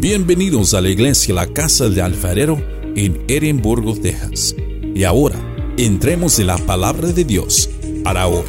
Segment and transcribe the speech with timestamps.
[0.00, 2.60] Bienvenidos a la iglesia La Casa del Alfarero
[2.94, 4.54] en Edimburgo, Texas.
[4.94, 5.36] Y ahora,
[5.76, 7.68] entremos en la palabra de Dios
[8.04, 8.44] para hoy.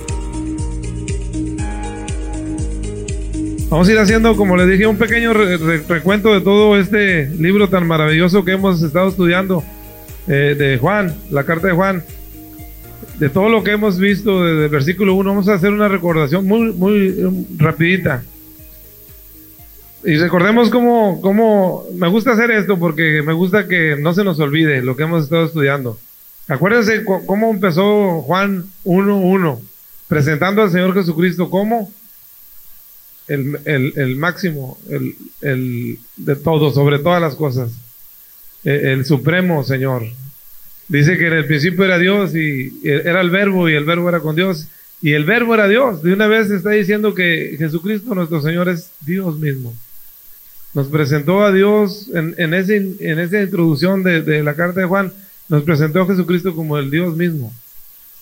[3.70, 7.30] Vamos a ir haciendo, como les dije, un pequeño re- re- recuento de todo este
[7.39, 9.63] libro tan maravilloso que hemos estado estudiando
[10.27, 12.04] eh, de Juan, la carta de Juan.
[13.20, 16.45] De todo lo que hemos visto desde el versículo 1, vamos a hacer una recordación
[16.47, 18.23] muy, muy um, rapidita.
[20.04, 24.40] Y recordemos cómo, cómo, me gusta hacer esto porque me gusta que no se nos
[24.40, 25.99] olvide lo que hemos estado estudiando.
[26.48, 29.59] Acuérdense cu- cómo empezó Juan 1.1,
[30.07, 31.91] presentando al Señor Jesucristo como
[33.27, 37.71] el, el- el máximo, el, el de todo, sobre todas las cosas,
[38.66, 40.04] Eh, el supremo Señor.
[40.90, 44.20] Dice que en el principio era Dios y era el verbo y el verbo era
[44.20, 44.68] con Dios
[45.02, 46.02] y el verbo era Dios.
[46.04, 49.73] De una vez está diciendo que Jesucristo nuestro Señor es Dios mismo.
[50.73, 55.12] Nos presentó a Dios en, ese, esa introducción de, de la carta de Juan,
[55.48, 57.52] nos presentó a Jesucristo como el Dios mismo.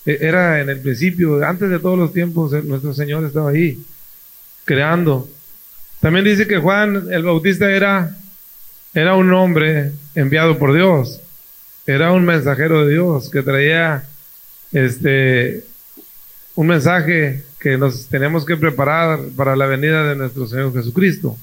[0.06, 3.84] E- Era en el principio, antes de todos los tiempos, eh, nuestro Señor estaba ahí,
[4.64, 5.28] creando.
[6.00, 8.16] También dice que Juan el Bautista era,
[8.94, 11.20] era un hombre enviado por Dios,
[11.86, 14.06] era un mensajero de Dios que traía
[14.72, 15.66] este,
[16.56, 21.38] un mensaje que nos tenemos que preparar para la venida de nuestro Señor Jesucristo.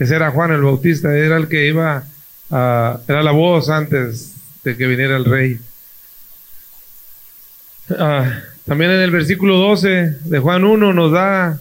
[0.00, 2.04] Ese era Juan el Bautista, era el que iba
[2.50, 4.34] a, era la voz antes
[4.64, 5.60] de que viniera el rey.
[7.98, 11.60] Ah, también en el versículo 12 de Juan 1 nos da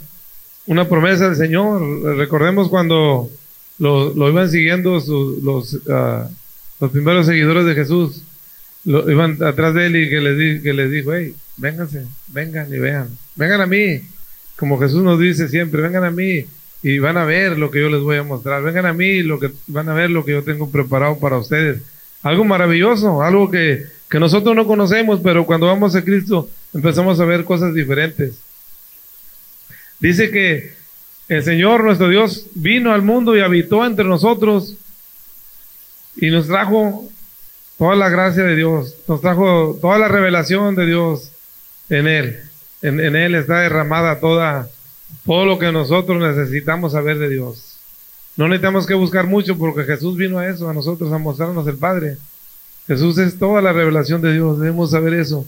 [0.68, 2.16] una promesa del Señor.
[2.16, 3.30] Recordemos cuando
[3.78, 5.04] lo, iban siguiendo
[5.92, 6.30] ah,
[6.80, 8.24] los primeros seguidores de Jesús,
[8.86, 13.60] iban atrás de él y que les, que les dijo, hey, vengan y vean, vengan
[13.60, 14.02] a mí,
[14.56, 16.46] como Jesús nos dice siempre, vengan a mí
[16.82, 19.40] y van a ver lo que yo les voy a mostrar, vengan a mí lo
[19.40, 21.82] que van a ver lo que yo tengo preparado para ustedes.
[22.22, 27.26] Algo maravilloso, algo que, que nosotros no conocemos, pero cuando vamos a Cristo empezamos a
[27.26, 28.40] ver cosas diferentes.
[30.00, 30.74] Dice que
[31.28, 34.76] el Señor nuestro Dios vino al mundo y habitó entre nosotros
[36.16, 37.10] y nos trajo
[37.78, 41.32] toda la gracia de Dios, nos trajo toda la revelación de Dios
[41.90, 42.40] en Él.
[42.82, 44.70] En, en Él está derramada toda,
[45.26, 47.78] todo lo que nosotros necesitamos saber de Dios.
[48.36, 51.78] No necesitamos que buscar mucho porque Jesús vino a eso, a nosotros, a mostrarnos el
[51.78, 52.18] Padre.
[52.88, 55.46] Jesús es toda la revelación de Dios, debemos saber eso.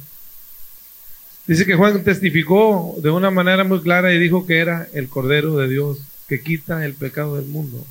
[1.47, 5.57] Dice que Juan testificó de una manera muy clara y dijo que era el Cordero
[5.57, 7.85] de Dios que quita el pecado del mundo.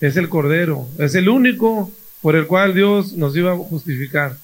[0.00, 1.90] Es el Cordero, es el único
[2.20, 4.36] por el cual Dios nos iba a justificar.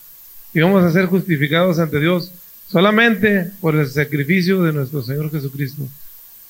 [0.52, 2.32] Y vamos a ser justificados ante Dios
[2.66, 5.84] solamente por el sacrificio de nuestro Señor Jesucristo.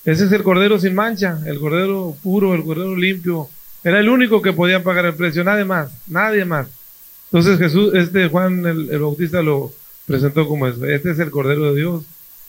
[0.05, 3.49] Ese es el Cordero sin mancha, el Cordero puro, el Cordero limpio.
[3.83, 6.67] Era el único que podía pagar el precio, nadie más, nadie más.
[7.31, 9.71] Entonces Jesús, este Juan el, el Bautista lo
[10.05, 10.85] presentó como eso.
[10.85, 12.03] Este es el Cordero de Dios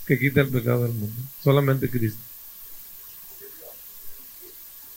[0.07, 1.15] que quita el pecado del mundo.
[1.43, 2.21] Solamente Cristo.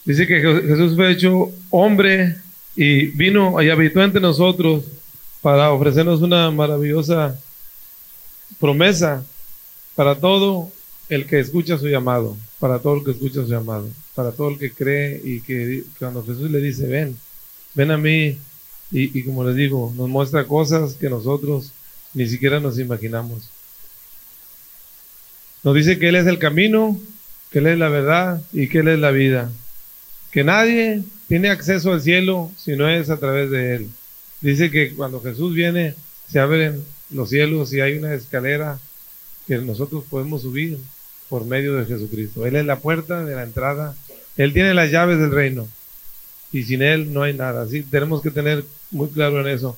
[0.06, 2.38] Dice que Je- Jesús fue hecho hombre
[2.76, 4.84] y vino y habitó entre nosotros
[5.42, 7.40] para ofrecernos una maravillosa
[8.60, 9.24] promesa
[9.96, 10.72] para todo
[11.10, 14.58] el que escucha su llamado, para todo el que escucha su llamado, para todo el
[14.58, 17.18] que cree y que cuando Jesús le dice, ven,
[17.74, 18.38] ven a mí,
[18.92, 21.72] y como les digo, nos muestra cosas que nosotros
[22.14, 23.50] ni siquiera nos imaginamos.
[25.64, 27.00] Nos dice que Él es el camino,
[27.52, 29.52] que Él es la verdad y que Él es la vida.
[30.32, 33.90] Que nadie tiene acceso al cielo si no es a través de Él.
[34.42, 35.96] Dice que cuando Jesús viene,
[36.30, 38.80] se abren los cielos y hay una escalera
[39.48, 40.78] que nosotros podemos subir
[41.30, 42.46] por medio de Jesucristo.
[42.46, 43.96] Él es la puerta de la entrada.
[44.38, 45.68] Él tiene las llaves del reino.
[46.52, 47.64] Y sin Él no hay nada.
[47.64, 49.78] Así tenemos que tener muy claro en eso.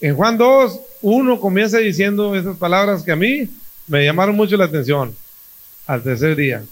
[0.00, 3.48] En Juan 2, uno comienza diciendo esas palabras que a mí
[3.86, 5.14] me llamaron mucho la atención.
[5.86, 6.62] Al tercer día.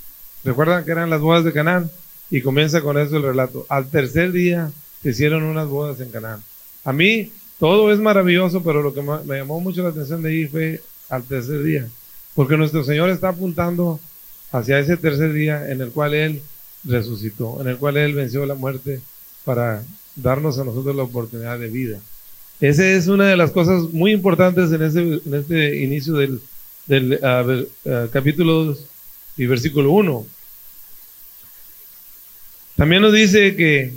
[0.44, 1.91] ¿Recuerdan que eran las bodas de Canaán?
[2.31, 3.67] Y comienza con eso el relato.
[3.69, 4.70] Al tercer día
[5.02, 6.43] se hicieron unas bodas en Canaán.
[6.85, 10.46] A mí todo es maravilloso, pero lo que me llamó mucho la atención de ahí
[10.46, 11.88] fue al tercer día.
[12.34, 14.00] Porque nuestro Señor está apuntando
[14.52, 16.43] hacia ese tercer día en el cual Él
[16.84, 19.00] resucitó, en el cual Él venció la muerte
[19.44, 19.82] para
[20.17, 21.99] darnos a nosotros la oportunidad de vida.
[22.61, 27.44] Esa es una de las cosas muy importantes en este, inicio del, ah,
[28.12, 28.87] capítulo 2
[29.38, 30.26] y versículo 1.
[32.76, 33.93] También nos dice que,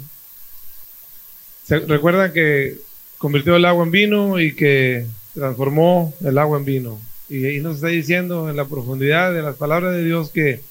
[1.66, 2.80] ¿se recuerdan que
[3.18, 7.02] convirtió el agua en vino y que transformó el agua en vino?
[7.30, 10.62] Y nos está diciendo en la profundidad de las palabras de Dios que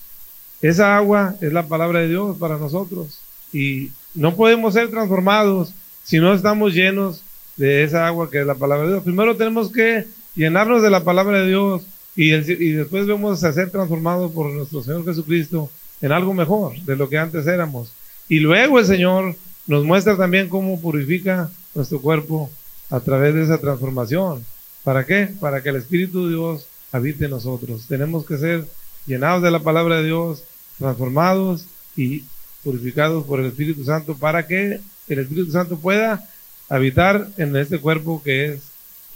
[0.62, 3.20] esa agua es la palabra de Dios para nosotros.
[3.52, 5.72] Y no podemos ser transformados
[6.04, 7.22] si no estamos llenos
[7.56, 9.04] de esa agua que es la palabra de Dios.
[9.04, 11.82] Primero tenemos que llenarnos de la palabra de Dios
[12.16, 15.70] y, y después vamos a ser transformados por nuestro Señor Jesucristo
[16.00, 17.92] en algo mejor de lo que antes éramos.
[18.28, 19.36] Y luego el Señor
[19.66, 22.50] nos muestra también cómo purifica nuestro cuerpo
[22.90, 24.44] a través de esa transformación.
[24.84, 25.31] ¿Para qué?
[25.40, 27.86] Para que el Espíritu de Dios habite en nosotros.
[27.88, 28.66] Tenemos que ser
[29.06, 30.44] llenados de la palabra de Dios,
[30.78, 31.66] transformados
[31.96, 32.25] y
[32.62, 36.26] purificados por el Espíritu Santo para que el Espíritu Santo pueda
[36.69, 38.62] habitar en este cuerpo que es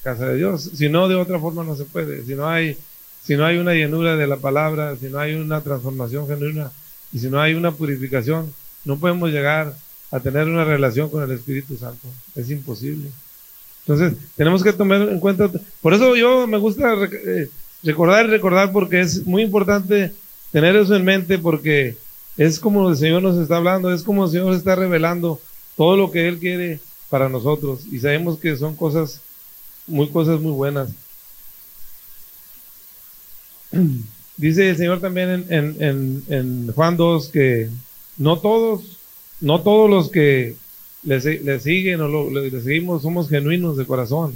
[0.02, 0.70] casa de Dios.
[0.74, 2.24] Si no, de otra forma no se puede.
[2.24, 2.76] Si no hay,
[3.22, 6.70] si no hay una llenura de la palabra, si no hay una transformación genuina
[7.12, 8.52] y si no hay una purificación,
[8.84, 9.74] no podemos llegar
[10.10, 12.08] a tener una relación con el Espíritu Santo.
[12.34, 13.10] Es imposible.
[13.88, 15.50] Entonces, tenemos que tomar en cuenta,
[15.80, 17.48] por eso yo me gusta eh,
[17.82, 20.12] recordar y recordar porque es muy importante
[20.52, 21.96] tener eso en mente porque
[22.36, 25.40] es como el Señor nos está hablando, es como el Señor está revelando
[25.74, 29.22] todo lo que Él quiere para nosotros y sabemos que son cosas
[29.86, 30.90] muy cosas muy buenas.
[34.36, 37.70] Dice el Señor también en, en, Juan 2 que
[38.18, 38.98] no todos,
[39.40, 40.56] no todos los que
[41.16, 44.34] le, siguen o le, seguimos somos genuinos de corazón.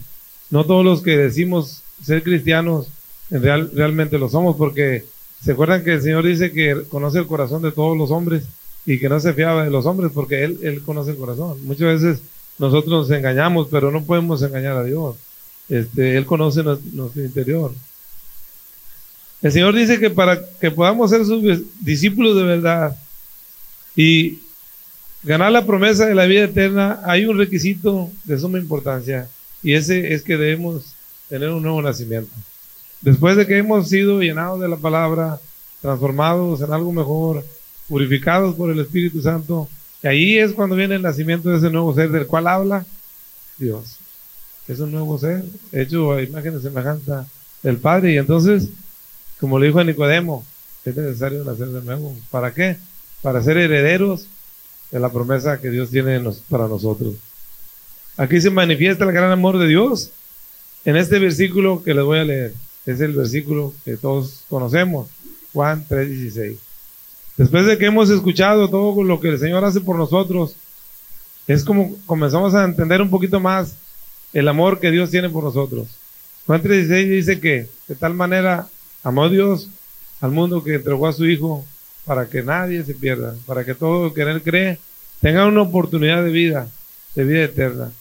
[0.51, 2.89] No todos los que decimos ser cristianos
[3.31, 5.05] en real, realmente lo somos porque
[5.43, 8.45] se acuerdan que el Señor dice que conoce el corazón de todos los hombres
[8.85, 11.59] y que no se fiaba de los hombres porque Él, él conoce el corazón.
[11.65, 12.23] Muchas veces
[12.59, 15.17] nosotros nos engañamos, pero no podemos engañar a Dios.
[15.69, 17.73] Este, él conoce nuestro, interior.
[19.41, 21.43] El Señor dice que para que podamos ser sus
[21.81, 22.97] discípulos de verdad
[23.97, 24.39] y
[25.23, 29.29] ganar la promesa de la vida eterna, hay un requisito de suma importancia
[29.63, 30.95] y ese es que debemos
[31.29, 32.33] tener un nuevo nacimiento.
[33.01, 35.41] Después de que hemos sido llenados de la palabra,
[35.81, 37.45] transformados en algo mejor,
[37.89, 39.69] purificados por el Espíritu Santo,
[40.03, 42.85] y ahí es cuando viene el nacimiento de ese nuevo ser del cual habla
[43.59, 43.99] Dios.
[44.67, 47.27] Es un nuevo ser, hecho a imagen y semejanza
[47.63, 48.13] del Padre.
[48.13, 48.69] Y entonces,
[49.41, 50.45] como le dijo a Nicodemo,
[50.85, 52.17] es necesario nacer de nuevo.
[52.31, 52.77] ¿Para qué?
[53.23, 54.27] Para ser herederos
[54.93, 57.15] de la promesa que Dios tiene para nosotros.
[58.17, 60.11] Aquí se manifiesta el gran amor de Dios
[60.85, 62.55] en este versículo que les voy a leer.
[62.85, 65.09] Es el versículo que todos conocemos,
[65.53, 66.59] Juan 3:16.
[67.39, 70.57] Después de que hemos escuchado todo lo que el Señor hace por nosotros,
[71.47, 73.77] es como comenzamos a entender un poquito más
[74.35, 75.89] el amor que Dios tiene por nosotros.
[76.47, 78.69] Juan 3:16 dice que de tal manera
[79.03, 79.71] amó Dios
[80.21, 81.65] al mundo que entregó a su Hijo
[82.05, 84.79] para que nadie se pierda, para que todo el que en Él cree
[85.21, 86.69] tenga una oportunidad de vida,
[87.15, 87.93] de vida eterna.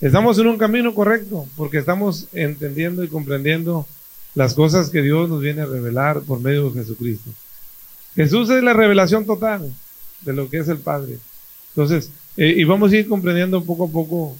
[0.00, 3.86] Estamos en un camino correcto porque estamos entendiendo y comprendiendo
[4.34, 7.30] las cosas que Dios nos viene a revelar por medio de Jesucristo.
[8.14, 9.72] Jesús es la revelación total
[10.20, 11.18] de lo que es el Padre.
[11.70, 14.36] Entonces, eh, y vamos a ir comprendiendo poco a poco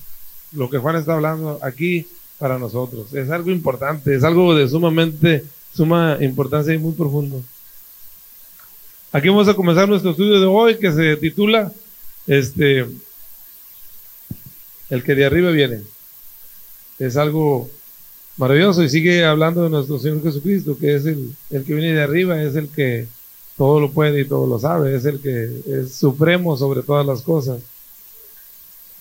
[0.53, 2.07] lo que Juan está hablando aquí
[2.39, 3.13] para nosotros.
[3.15, 5.45] Es algo importante, es algo de sumamente,
[5.75, 7.43] suma importancia y muy profundo.
[9.15, 11.71] Aquí vamos a comenzar nuestro estudio de hoy que se titula
[12.27, 12.87] este
[14.89, 15.83] El que de arriba viene.
[16.99, 17.69] Es algo
[18.39, 22.03] maravilloso y sigue hablando de nuestro Señor Jesucristo, que es el, el que viene de
[22.03, 23.07] arriba, es el que
[23.59, 27.21] todo lo puede y todo lo sabe, es el que es supremo sobre todas las
[27.21, 27.61] cosas.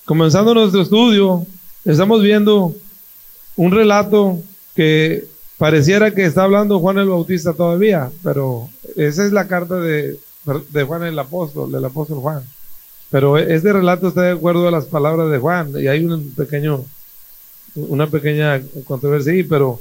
[0.04, 1.48] Comenzando nuestro estudio,
[1.86, 2.76] estamos viendo
[3.56, 4.42] un relato
[4.76, 5.26] que
[5.62, 10.18] pareciera que está hablando Juan el Bautista todavía, pero esa es la carta de,
[10.70, 12.44] de Juan el apóstol, del apóstol Juan.
[13.12, 16.84] Pero este relato está de acuerdo a las palabras de Juan y hay un pequeño,
[17.76, 19.80] una pequeña controversia ahí, pero,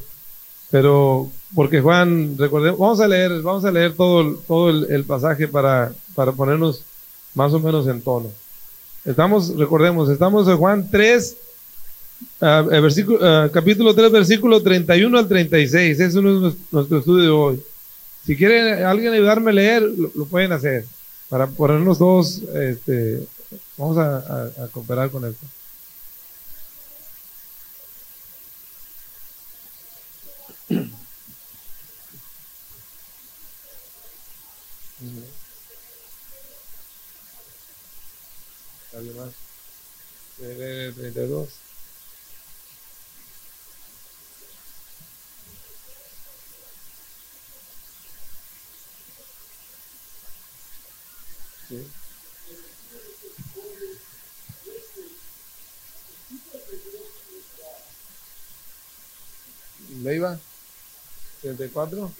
[0.71, 5.93] pero porque Juan, recordemos, vamos a leer, vamos a leer todo, todo el, pasaje para,
[6.15, 6.85] para ponernos
[7.35, 8.29] más o menos en tono.
[9.07, 11.37] Estamos, recordemos, estamos en Juan 3,
[12.41, 16.01] ah, versículo, ah, capítulo 3, versículo 31 al 36.
[16.01, 17.63] Ese es nuestro estudio de hoy.
[18.25, 20.85] Si quiere alguien ayudarme a leer, lo, pueden hacer.
[21.29, 23.27] Para ponernos todos, este,
[23.77, 25.47] vamos a, a cooperar con esto.
[38.93, 39.31] Además,
[40.37, 41.70] 32.
[60.03, 60.41] Leiva,
[61.43, 62.13] 34.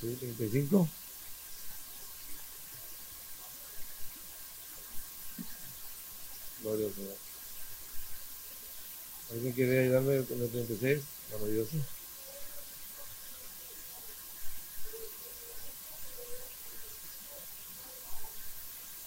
[0.00, 0.88] Sí, 35.
[6.60, 7.16] Gloria al Señor.
[9.30, 11.13] ¿Alguien quiere ayudarme con el 36?
[11.32, 11.76] Maravilloso.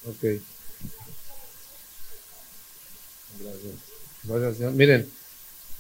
[0.08, 0.42] Ok.
[3.40, 3.74] Gracias.
[4.24, 4.74] Gracias.
[4.74, 5.10] Miren,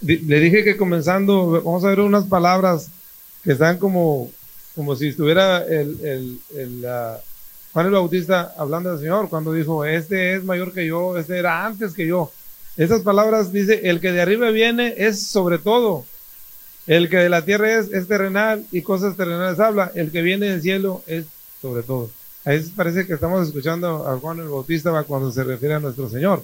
[0.02, 2.90] le dije que comenzando, vamos a ver unas palabras
[3.44, 4.32] que están como,
[4.76, 6.86] como si estuviera el, el, el
[7.74, 11.66] Juan el Bautista hablando del Señor cuando dijo, este es mayor que yo, este era
[11.66, 12.32] antes que yo.
[12.76, 16.06] Esas palabras dice, el que de arriba viene es sobre todo.
[16.88, 19.92] El que de la tierra es, es terrenal y cosas terrenales habla.
[19.94, 21.26] El que viene del cielo es
[21.62, 22.10] sobre todo.
[22.46, 26.44] Ahí parece que estamos escuchando a Juan el Bautista cuando se refiere a nuestro Señor.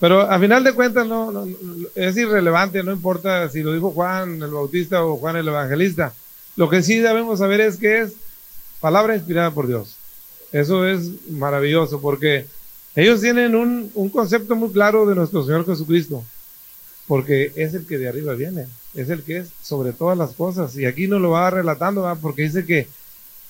[0.00, 1.46] Pero a final de cuentas no,
[1.94, 6.12] es irrelevante, no importa si lo dijo Juan el Bautista o Juan el Evangelista.
[6.56, 8.14] Lo que sí debemos saber es que es
[8.80, 9.96] palabra inspirada por Dios.
[10.52, 12.46] Eso es maravilloso porque
[12.94, 16.24] ellos tienen un, un concepto muy claro de nuestro Señor Jesucristo,
[17.08, 20.76] porque es el que de arriba viene, es el que es sobre todas las cosas.
[20.76, 22.86] Y aquí nos lo va relatando, porque dice que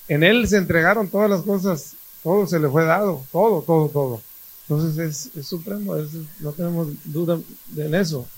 [0.07, 4.23] en Él se entregaron todas las cosas, todo se le fue dado, todo, todo, todo.
[4.69, 5.97] Entonces es, supremo,
[6.39, 7.41] no tenemos duda
[7.77, 8.29] en eso.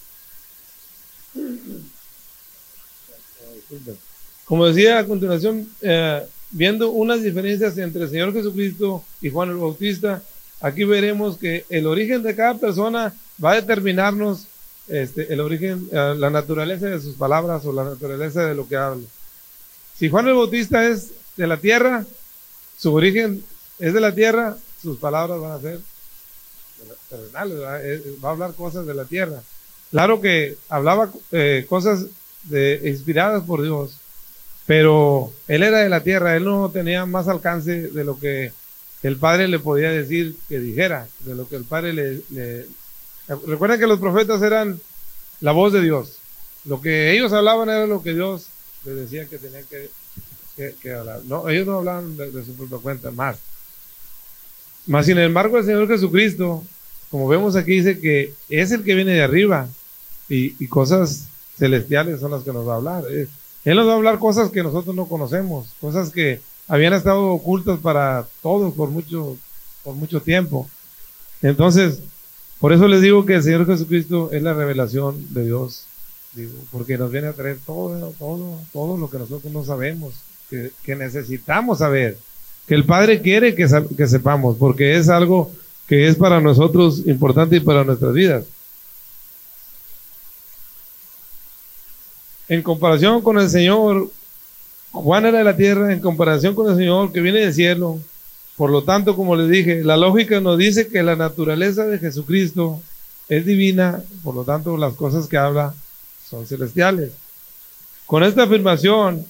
[4.46, 9.56] Como decía a continuación, eh, viendo unas diferencias entre el Señor Jesucristo y Juan el
[9.56, 10.22] Bautista,
[10.60, 13.12] aquí veremos que el origen de cada persona
[13.42, 14.46] va a determinarnos
[14.90, 18.76] este, el origen, eh, la naturaleza de sus palabras o la naturaleza de lo que
[18.76, 19.06] habla.
[19.96, 22.04] Si Juan el Bautista es de la tierra,
[22.76, 23.44] su origen
[23.78, 25.80] es de la tierra, sus palabras van a ser
[27.08, 27.60] terrenales,
[28.24, 29.42] va a hablar cosas de la tierra.
[29.90, 32.06] Claro que hablaba eh, cosas
[32.44, 33.96] de, inspiradas por Dios,
[34.66, 38.52] pero él era de la tierra, él no tenía más alcance de lo que
[39.02, 42.66] el Padre le podía decir que dijera, de lo que el Padre le...
[43.46, 44.80] Recuerden que los profetas eran
[45.40, 46.18] la voz de Dios.
[46.64, 48.46] Lo que ellos hablaban era lo que Dios
[48.84, 49.90] les decía que tenían que
[50.56, 53.38] que, No, ellos no hablan de, su propia cuenta, más.
[54.86, 56.62] Más sin embargo, el Señor Jesucristo,
[57.10, 59.68] como vemos aquí, dice que es el que viene de arriba
[60.28, 61.26] y, cosas
[61.58, 63.04] celestiales son las que nos va a hablar.
[63.10, 63.26] Eh,
[63.64, 67.78] él nos va a hablar cosas que nosotros no conocemos, cosas que habían estado ocultas
[67.80, 69.36] para todos por mucho,
[69.82, 70.68] por mucho tiempo.
[71.42, 72.00] Entonces,
[72.60, 75.86] por eso les digo que el Señor Jesucristo es la revelación de Dios,
[76.34, 80.14] digo, porque nos viene a traer todo, todo, todo lo que nosotros no sabemos
[80.48, 82.18] que, necesitamos saber,
[82.66, 85.50] que el Padre quiere que, que sepamos, porque es algo
[85.86, 88.44] que es para nosotros importante y para nuestras vidas.
[92.48, 94.10] En comparación con el Señor,
[94.90, 98.00] Juan era de la tierra, en comparación con el Señor que viene del cielo.
[98.60, 102.82] Por lo tanto, como les dije, la lógica nos dice que la naturaleza de Jesucristo
[103.26, 105.72] es divina, por lo tanto las cosas que habla
[106.28, 107.12] son celestiales.
[108.04, 109.24] Con esta afirmación,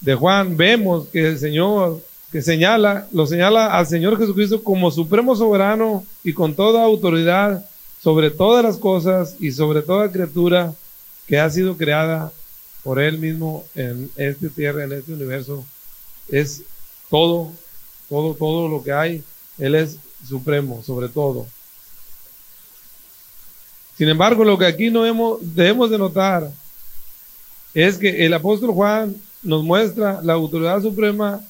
[0.00, 2.00] de Juan vemos que el Señor
[2.32, 7.62] que señala, lo señala al Señor Jesucristo como supremo soberano y con toda autoridad
[8.02, 10.72] sobre todas las cosas y sobre toda criatura
[11.26, 12.32] que ha sido creada
[12.82, 15.62] por Él mismo en esta tierra, en este universo.
[16.30, 16.62] Es
[17.10, 17.52] todo,
[18.08, 19.22] todo, todo lo que hay.
[19.58, 21.46] Él es supremo sobre todo.
[23.96, 25.04] Sin embargo, lo que aquí no
[25.40, 26.50] debemos de notar
[27.72, 31.40] es que el apóstol Juan nos muestra la autoridad suprema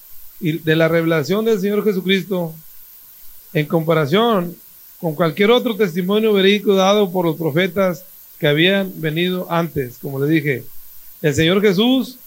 [0.40, 2.54] y de la revelación del Señor Jesucristo
[3.52, 4.54] en comparación
[5.00, 8.04] con cualquier otro testimonio verídico dado por los profetas
[8.38, 9.98] que habían venido antes.
[9.98, 10.64] Como le dije,
[11.22, 12.18] el Señor Jesús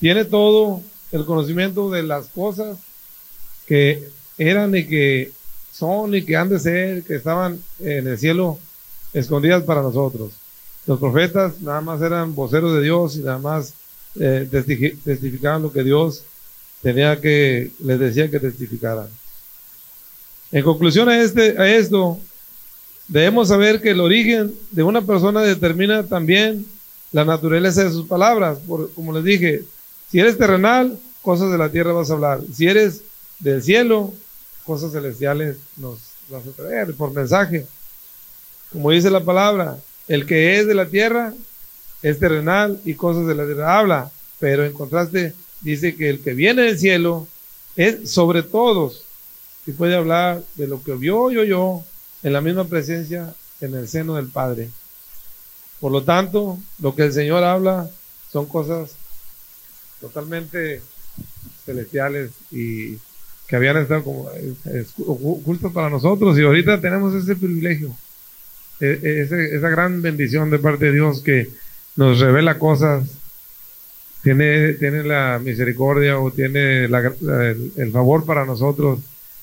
[0.00, 2.78] tiene todo el conocimiento de las cosas
[3.68, 4.08] que
[4.38, 5.30] eran y que
[5.72, 8.58] son y que han de ser, que estaban en el cielo
[9.12, 10.32] escondidas para nosotros.
[10.86, 13.74] Los profetas nada más eran voceros de Dios y nada más
[14.18, 14.48] eh,
[15.04, 16.24] testificaban lo que Dios
[16.82, 19.06] tenía que, les decía que testificaran.
[20.50, 22.18] En conclusión a, este, a esto,
[23.06, 26.64] debemos saber que el origen de una persona determina también
[27.12, 28.58] la naturaleza de sus palabras.
[28.66, 29.64] Por, como les dije,
[30.10, 32.40] si eres terrenal, cosas de la tierra vas a hablar.
[32.54, 33.02] Si eres
[33.38, 34.14] del cielo,
[34.64, 37.66] cosas celestiales nos vas a traer por mensaje.
[38.72, 39.78] Como dice la palabra,
[40.08, 41.34] el que es de la tierra
[42.02, 46.34] es terrenal y cosas de la tierra habla, pero en contraste dice que el que
[46.34, 47.26] viene del cielo
[47.76, 49.04] es sobre todos
[49.66, 51.84] y puede hablar de lo que vio yo yo
[52.22, 54.70] en la misma presencia en el seno del Padre.
[55.80, 57.88] Por lo tanto, lo que el Señor habla
[58.32, 58.92] son cosas
[60.00, 60.82] totalmente
[61.64, 62.98] celestiales y
[63.48, 64.30] que habían estado como
[65.06, 67.96] ocultos para nosotros y ahorita tenemos ese privilegio,
[68.78, 71.48] e, e, esa gran bendición de parte de Dios que
[71.96, 73.08] nos revela cosas,
[74.22, 79.00] tiene, tiene la misericordia o tiene el, favor para nosotros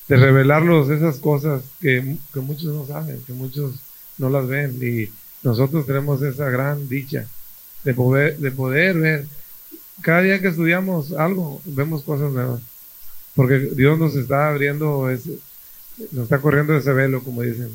[0.07, 3.74] de revelarnos esas cosas que, que muchos no saben, que muchos
[4.19, 5.09] no las ven y
[5.43, 7.25] nosotros tenemos esa gran dicha
[7.83, 9.25] de poder, de poder ver.
[10.01, 12.62] Cada día que estudiamos algo, vemos cosas nuevas.
[13.35, 15.37] Porque Dios nos está abriendo, ese,
[16.11, 17.69] nos está corriendo ese velo, como dicen,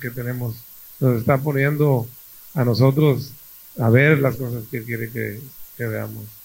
[0.00, 0.56] que tenemos.
[1.00, 2.06] Nos está poniendo
[2.54, 3.32] a nosotros
[3.78, 5.40] a ver las cosas que quiere que,
[5.76, 6.39] que veamos.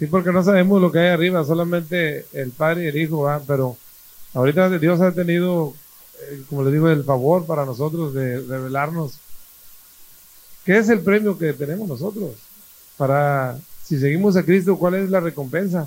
[0.00, 3.76] Sí, porque no sabemos lo que hay arriba, solamente el Padre y el Hijo, pero
[4.32, 5.74] ahorita Dios ha tenido,
[6.22, 9.18] eh, como le digo, el favor para nosotros de revelarnos
[10.64, 12.30] qué es el premio que tenemos nosotros
[12.96, 15.86] para, si seguimos a Cristo, cuál es la recompensa.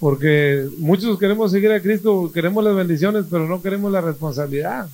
[0.00, 4.88] Porque muchos queremos seguir a Cristo, queremos las bendiciones, pero no queremos la responsabilidad.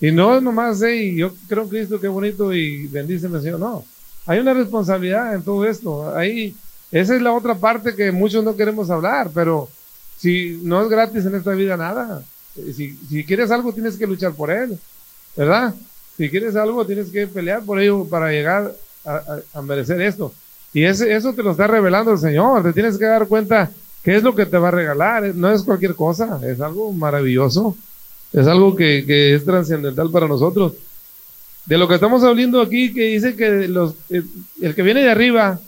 [0.00, 3.60] Y no es nomás, hey, yo creo en Cristo, qué bonito y bendíceme, Señor.
[3.60, 3.84] No,
[4.24, 6.16] hay una responsabilidad en todo esto.
[6.16, 6.56] Hay
[6.94, 9.68] esa es la otra parte que muchos no queremos hablar, pero
[10.16, 12.22] si no es gratis en esta vida nada.
[12.54, 14.78] Si, si quieres algo tienes que luchar por él,
[15.36, 15.74] ¿verdad?
[16.16, 18.72] Si quieres algo tienes que pelear por ello para llegar
[19.04, 20.32] a, merecer esto.
[20.72, 23.72] Y ese, eso te lo está revelando el Señor, te tienes que dar cuenta
[24.04, 27.76] qué es lo que te va a regalar, no es cualquier cosa, es algo maravilloso,
[28.32, 30.74] es algo que, que es trascendental para nosotros.
[31.66, 35.58] De lo que estamos hablando aquí, que dice que los, el que viene de arriba,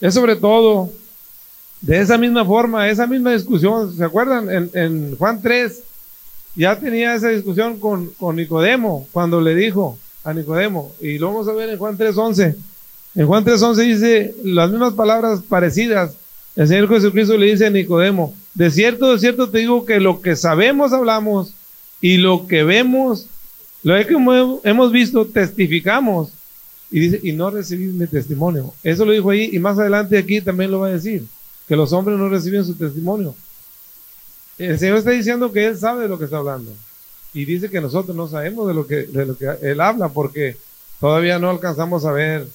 [0.00, 0.90] es sobre todo
[1.80, 3.94] de esa misma forma, esa misma discusión.
[3.94, 4.70] ¿Se acuerdan?
[4.74, 5.82] En, Juan 3
[6.54, 10.92] ya tenía esa discusión con, con, Nicodemo cuando le dijo a Nicodemo.
[11.00, 12.56] Y lo vamos a ver en Juan 3.11.
[13.14, 16.16] En Juan 3.11 dice las mismas palabras parecidas.
[16.56, 20.22] El Señor Jesucristo le dice a Nicodemo, de cierto, de cierto te digo que lo
[20.22, 21.52] que sabemos hablamos
[22.00, 23.26] y lo que vemos,
[23.82, 26.30] lo que hemos visto testificamos
[26.90, 28.72] y dice, y no recibís mi testimonio.
[28.82, 31.24] Eso lo dijo ahí y más adelante aquí también lo va a decir,
[31.66, 33.34] que los hombres no reciben su testimonio.
[34.58, 36.72] El Señor está diciendo que Él sabe de lo que está hablando.
[37.34, 40.56] Y dice que nosotros no sabemos de lo que, de lo que Él habla porque
[41.00, 42.46] todavía no alcanzamos a ver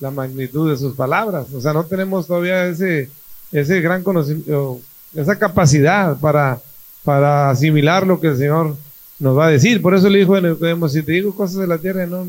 [0.00, 1.46] la magnitud de sus palabras.
[1.54, 3.08] O sea, no tenemos todavía ese,
[3.52, 4.80] ese gran conocimiento,
[5.14, 6.60] esa capacidad para,
[7.04, 8.76] para asimilar lo que el Señor
[9.18, 9.80] nos va a decir.
[9.80, 12.26] Por eso le dijo en si te digo cosas de la tierra no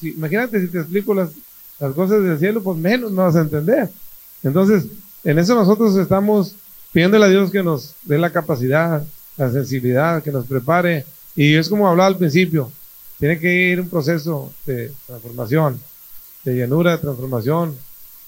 [0.00, 1.30] entiendes imagínate si te explico las,
[1.94, 3.90] cosas del cielo, pues menos no vas a entender.
[4.42, 4.86] Entonces,
[5.24, 6.54] en eso nosotros estamos
[6.92, 9.04] pidiéndole a Dios que nos dé la capacidad,
[9.36, 11.04] la sensibilidad, que nos prepare.
[11.34, 12.72] Y es como hablaba al principio,
[13.18, 15.80] tiene que ir un proceso de transformación,
[16.44, 17.76] de llenura, de transformación,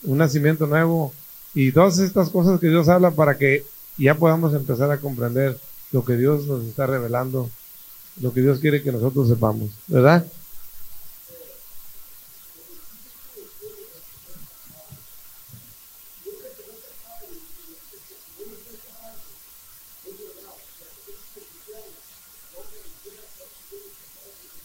[0.03, 1.13] un nacimiento nuevo
[1.55, 3.65] y todas estas cosas que Dios habla para que
[3.97, 5.59] ya podamos empezar a comprender
[5.93, 7.51] lo que Dios nos está revelando,
[8.21, 10.25] lo que Dios quiere que nosotros sepamos, ¿verdad?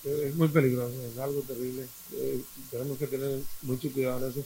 [0.04, 1.84] es muy peligroso, es algo terrible.
[2.17, 4.45] Eh, tenemos que tener mucho cuidado en eso.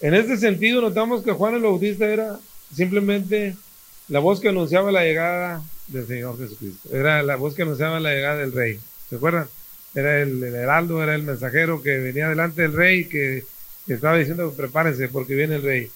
[0.00, 2.38] En este sentido, notamos que Juan el Bautista era
[2.72, 3.56] simplemente
[4.08, 6.94] la voz que anunciaba la llegada del Señor Jesucristo.
[6.94, 8.78] Era la voz que anunciaba la llegada del Rey.
[9.08, 9.48] ¿Se acuerdan?
[9.94, 13.44] Era el, heraldo, era el mensajero que venía delante del Rey, que,
[13.86, 15.90] que estaba diciendo: prepárense porque viene el Rey.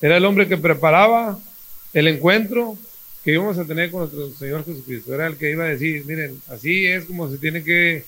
[0.00, 1.38] Era el hombre que preparaba
[1.92, 2.76] el encuentro
[3.24, 5.14] que íbamos a tener con nuestro Señor Jesucristo.
[5.14, 8.04] Era el que iba a decir, miren, así es como se tiene que eh,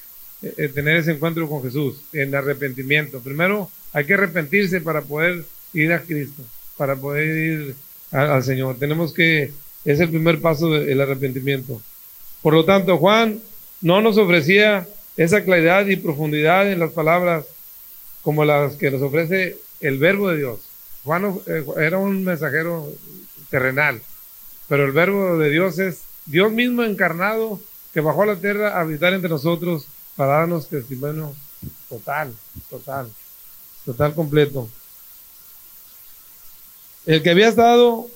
[0.56, 3.20] eh, tener ese encuentro con Jesús, en arrepentimiento.
[3.20, 5.44] Primero hay que arrepentirse para poder
[5.74, 6.42] ir a Cristo,
[6.76, 7.76] para poder ir
[8.10, 8.76] al Señor.
[8.78, 9.52] Tenemos que,
[9.84, 11.80] es el primer paso del arrepentimiento.
[12.40, 13.40] Por lo tanto, Juan
[13.80, 17.44] no nos ofrecía esa claridad y profundidad en las palabras
[18.22, 20.60] como las que nos ofrece el verbo de Dios.
[21.04, 22.90] Juan eh, era un mensajero
[23.50, 24.00] terrenal
[24.72, 27.60] pero el verbo de Dios es Dios mismo encarnado
[27.92, 29.84] que bajó a la tierra a habitar entre nosotros
[30.16, 31.34] para darnos testimonio
[31.90, 32.32] total,
[32.70, 33.06] total,
[33.84, 34.70] total completo.
[37.04, 38.06] el que había estado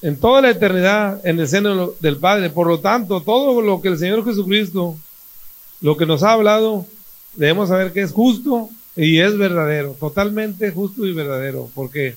[0.00, 2.50] en toda la eternidad en el seno del Padre.
[2.50, 4.96] Por lo tanto, todo lo que el Señor Jesucristo,
[5.80, 6.86] lo que nos ha hablado,
[7.34, 12.14] debemos saber que es justo y es verdadero, totalmente justo y verdadero, porque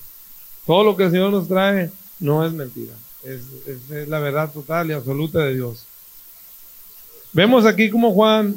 [0.64, 1.90] todo lo que el Señor nos trae
[2.20, 2.92] no es mentira,
[3.24, 5.84] es, la verdad total y absoluta de Dios.
[7.32, 8.56] Vemos aquí como Juan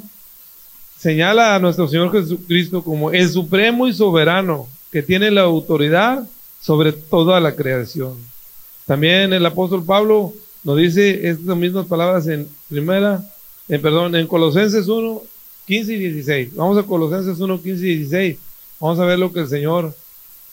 [0.97, 6.27] señala a nuestro Señor Jesucristo como el supremo y soberano que tiene la autoridad
[6.61, 8.17] sobre toda la creación.
[8.85, 13.23] También el apóstol Pablo nos dice estas mismas palabras en primera,
[13.67, 15.21] en perdón, en Colosenses 1,
[15.67, 16.55] 15 y 16.
[16.55, 18.37] Vamos a Colosenses 1, 15 y 16.
[18.79, 19.93] Vamos a ver lo que el Señor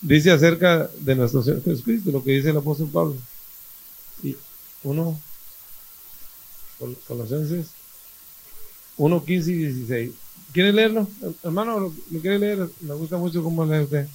[0.00, 3.16] dice acerca de nuestro Señor Jesucristo, lo que dice el apóstol Pablo.
[4.22, 4.36] Y
[4.82, 5.20] uno,
[7.06, 7.68] Colosenses
[8.96, 10.10] 1, 15 y 16.
[10.52, 11.08] ¿Quiere leerlo?
[11.42, 12.68] Hermano, ¿lo, quiere leer?
[12.80, 14.06] Me gusta mucho cómo lee usted.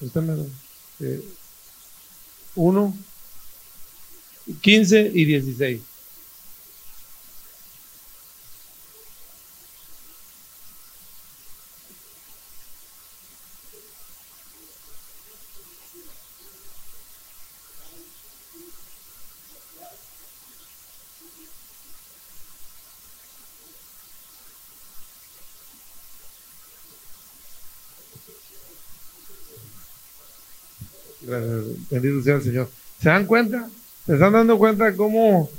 [0.00, 0.46] Usted me...
[1.00, 1.22] Eh,
[2.54, 2.96] 1,
[4.60, 5.80] 15 y 16.
[31.92, 32.70] Bendito sea el Señor.
[33.00, 33.68] ¿Se dan cuenta?
[34.06, 35.50] ¿Se están dando cuenta cómo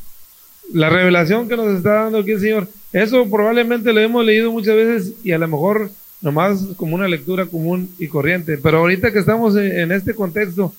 [0.73, 2.67] la revelación que nos está dando aquí el Señor?
[2.91, 5.91] Eso probablemente lo hemos leído muchas veces y a lo mejor
[6.21, 8.57] nomás como una lectura común y corriente.
[8.57, 10.73] Pero ahorita que estamos en, este contexto,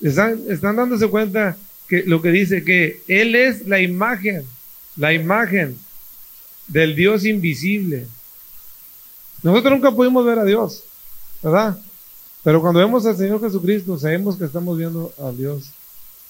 [0.00, 4.44] están, están dándose cuenta que lo que dice que Él es la imagen,
[4.96, 5.76] la imagen
[6.68, 8.06] del Dios invisible.
[9.42, 10.84] Nosotros nunca pudimos ver a Dios,
[11.42, 11.78] ¿verdad?
[12.46, 15.72] Pero cuando vemos al Señor Jesucristo, sabemos que estamos viendo a Dios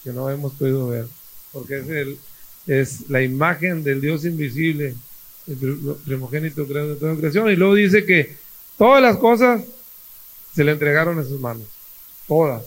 [0.03, 1.07] que no hemos podido ver,
[1.53, 2.19] porque es, el,
[2.67, 4.95] es la imagen del Dios invisible,
[5.47, 7.51] el primogénito creador de toda creación.
[7.51, 8.35] Y luego dice que
[8.79, 9.61] todas las cosas
[10.55, 11.67] se le entregaron en sus manos,
[12.27, 12.65] todas.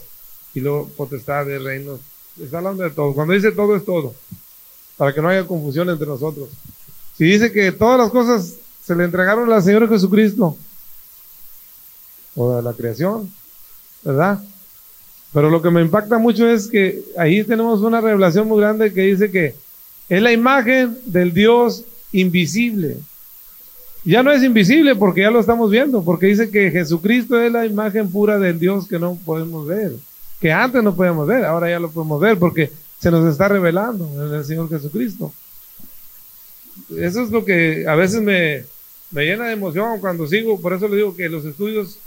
[0.53, 2.01] Y luego potestad de reinos.
[2.39, 3.15] Está hablando de todo.
[3.15, 4.13] Cuando dice todo es todo,
[4.95, 6.49] para que no haya confusión entre nosotros.
[7.17, 10.55] Si dice que todas las cosas se le entregaron al Señor Jesucristo,
[12.35, 13.38] toda la creación,
[14.03, 14.39] ¿verdad?
[15.33, 19.01] Pero lo que me impacta mucho es que ahí tenemos una revelación muy grande que
[19.01, 19.55] dice que
[20.09, 22.97] es la imagen del Dios invisible.
[24.03, 27.65] Ya no es invisible porque ya lo estamos viendo, porque dice que Jesucristo es la
[27.65, 29.91] imagen pura del Dios que no podemos ver,
[30.39, 34.09] que antes no podíamos ver, ahora ya lo podemos ver porque se nos está revelando
[34.15, 35.31] en el Señor Jesucristo.
[36.97, 38.63] Eso es lo que a veces me,
[39.11, 41.99] me llena de emoción cuando sigo, por eso le digo que los estudios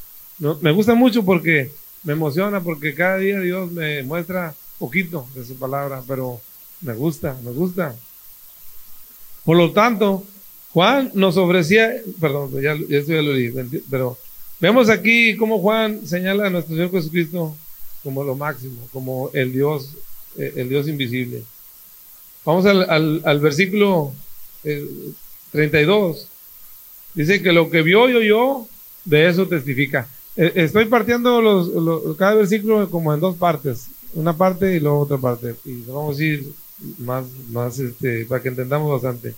[0.61, 1.70] me gustan mucho porque
[2.03, 6.41] me emociona porque cada día Dios me muestra poquito de su palabra, pero
[6.81, 7.95] me gusta, me gusta.
[9.45, 10.25] Por lo tanto,
[10.73, 14.19] Juan nos ofrecía, perdón, ya, ya lo dije, pero
[14.61, 17.57] vemos aquí cómo Juan señala a nuestro Señor Jesucristo
[18.03, 19.95] como lo máximo, como el Dios,
[20.37, 21.45] eh, el Dios invisible.
[22.45, 24.12] Vamos al, al, versículo
[25.53, 26.17] 32.
[26.17, 26.27] Eh,
[27.15, 28.67] Dice que lo que vio y oyó,
[29.05, 30.09] de eso testifica.
[30.37, 35.18] Eh, estoy partiendo los, cada versículo como en dos partes, una parte y luego otra
[35.18, 36.53] parte, y vamos a ir
[36.99, 39.35] más, más este, para que entendamos bastante.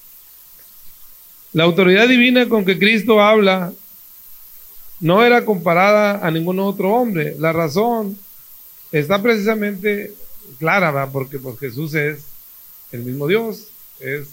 [1.52, 3.72] La autoridad divina con que Cristo habla
[5.00, 7.36] no era comparada a ningún otro hombre.
[7.38, 8.18] La razón
[8.90, 10.12] está precisamente
[10.58, 12.24] clara, porque pues, Jesús es
[12.90, 13.68] el mismo Dios,
[14.00, 14.28] es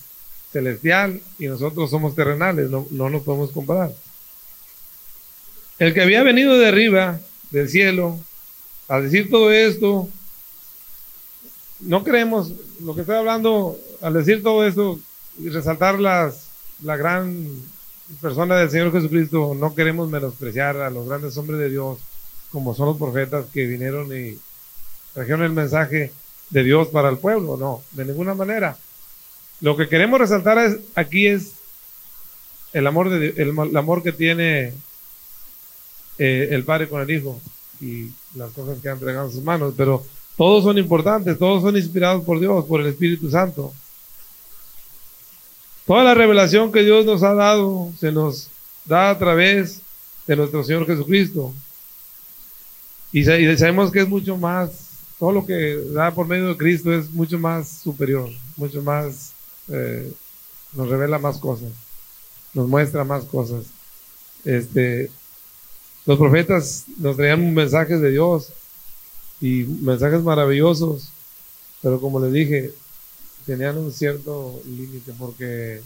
[0.52, 3.92] celestial y nosotros somos terrenales, no, no nos podemos comparar.
[5.82, 8.20] El que había venido de arriba, del cielo,
[8.88, 10.08] a decir todo esto,
[11.80, 12.52] no creemos,
[12.84, 15.00] lo que estoy hablando, al decir todo esto
[15.40, 16.50] y resaltar las,
[16.84, 17.48] la gran
[18.22, 21.98] persona del Señor Jesucristo, no queremos menospreciar a los grandes hombres de Dios,
[22.52, 24.38] como son los profetas que vinieron y
[25.16, 26.14] trajeron el mensaje
[26.52, 28.78] de Dios para el pueblo, no, de ninguna manera.
[29.62, 31.54] Lo que queremos resaltar es, aquí es
[32.72, 34.76] el amor, de, el amor que tiene
[36.24, 37.42] eh, el Padre con el Hijo
[37.80, 40.06] y las cosas que han entregado en sus manos, pero
[40.38, 43.74] todos son importantes, todos son inspirados por Dios, por el Espíritu Santo.
[45.88, 48.50] Toda la revelación que Dios nos ha dado se nos
[48.86, 49.82] da a través
[50.28, 51.56] de nuestro Señor Jesucristo.
[53.12, 57.10] Y, sabemos que es mucho más, todo lo que da por medio de Cristo es
[57.10, 59.34] mucho más superior, mucho más,
[59.70, 60.14] eh,
[60.74, 61.72] nos revela más cosas,
[62.54, 63.66] nos muestra más cosas.
[64.46, 65.10] Este,
[66.06, 68.50] Los profetas nos traían mensajes de Dios
[69.40, 71.10] y mensajes maravillosos,
[71.82, 72.74] pero como les dije,
[73.46, 75.82] tenían un cierto límite porque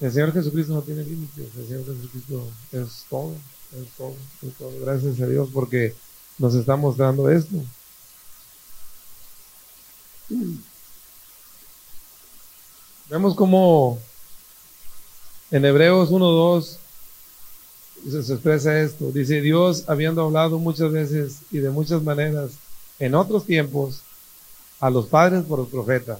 [0.00, 3.34] el Señor Jesucristo no tiene límites, el Señor Jesucristo es todo,
[3.72, 4.72] es todo, es todo.
[4.80, 5.94] Gracias a Dios porque
[6.38, 7.56] nos está mostrando esto.
[13.08, 13.98] Vemos como
[15.50, 16.78] en Hebreos 1.2
[18.08, 19.10] se expresa esto.
[19.12, 22.52] Dice, Dios, habiendo hablado muchas veces y de muchas maneras
[22.98, 24.02] en otros tiempos
[24.80, 26.18] a los padres por los profetas.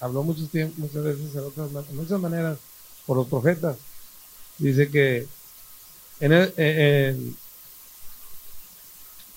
[0.00, 2.58] Habló muchos tiempos, muchas veces en otras muchas maneras
[3.06, 3.76] por los profetas.
[4.58, 5.26] Dice que
[6.20, 7.36] en, en,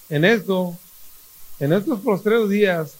[0.09, 0.77] en esto,
[1.59, 2.95] en estos postreros días,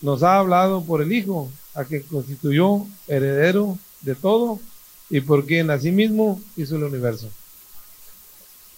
[0.00, 4.60] nos ha hablado por el Hijo, a que constituyó heredero de todo
[5.10, 7.28] y por quien asimismo hizo el universo.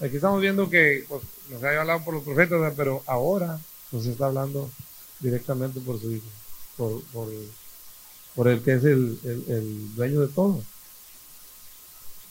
[0.00, 3.58] Aquí estamos viendo que pues, nos ha hablado por los profetas, pero ahora
[3.92, 4.68] nos está hablando
[5.20, 6.28] directamente por su Hijo,
[8.34, 10.60] por, el que es el, dueño de todo.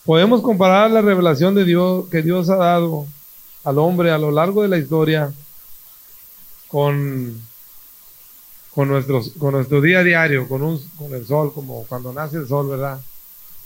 [0.04, 3.08] Podemos comparar la revelación de Dios que Dios ha dado
[3.64, 5.34] al hombre a lo largo de la historia
[6.68, 7.42] con
[8.76, 13.00] nuestro día a diario, con, un, con el sol, como cuando nace el sol, ¿verdad?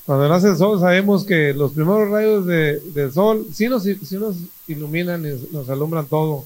[0.09, 4.17] Cuando nace el sol sabemos que los primeros rayos de, del sol sí nos, sí
[4.17, 6.45] nos iluminan y nos alumbran todo,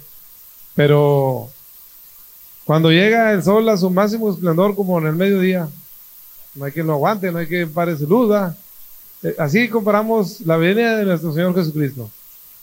[0.75, 1.47] pero
[2.65, 5.69] cuando llega el sol a su máximo esplendor como en el mediodía,
[6.55, 8.35] no hay quien lo aguante, no hay quien pare su luz,
[9.23, 12.11] eh, Así comparamos la venida de nuestro Señor Jesucristo.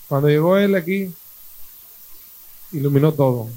[0.06, 1.14] Cuando llegó Él aquí,
[2.72, 3.48] iluminó todo.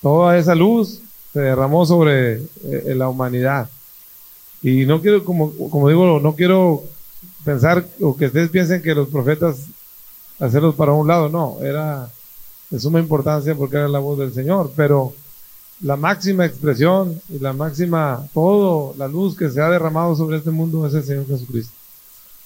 [0.00, 1.00] Toda esa luz
[1.32, 3.68] se derramó sobre eh, la humanidad.
[4.62, 6.84] Y no quiero, como, como digo, no quiero
[7.44, 9.66] pensar o que ustedes piensen que los profetas
[10.38, 12.10] hacerlos para un lado, no, era
[12.70, 15.12] de suma importancia porque era la voz del Señor, pero
[15.82, 20.50] la máxima expresión y la máxima, todo, la luz que se ha derramado sobre este
[20.50, 21.74] mundo es el Señor Jesucristo.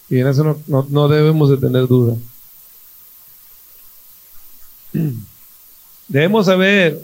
[0.08, 2.16] Y en eso no, no, no debemos de tener duda.
[6.08, 7.00] Debemos saber